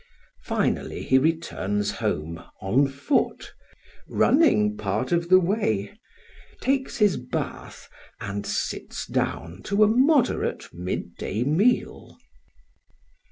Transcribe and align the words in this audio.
Finally 0.45 1.03
he 1.03 1.19
returns 1.19 1.91
home 1.91 2.43
on 2.59 2.87
foot, 2.87 3.53
running 4.09 4.75
part 4.75 5.11
of 5.11 5.29
the 5.29 5.39
way, 5.39 5.95
takes 6.59 6.97
his 6.97 7.17
bath, 7.17 7.87
and 8.19 8.43
sits 8.47 9.05
down 9.05 9.61
to 9.61 9.83
a 9.83 9.87
moderate 9.87 10.73
midday 10.73 11.43
meal. 11.43 12.17